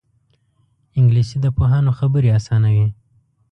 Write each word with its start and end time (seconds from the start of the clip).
انګلیسي 0.99 1.37
د 1.41 1.45
پوهانو 1.57 1.91
خبرې 1.99 2.29
اسانوي 2.39 2.87